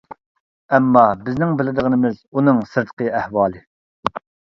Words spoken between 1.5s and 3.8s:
بىلىدىغىنىمىز ئۇنىڭ سىرتقى ئەھۋالى.